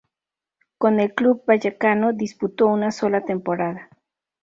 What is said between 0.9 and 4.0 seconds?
el club vallecano disputó una sola temporada.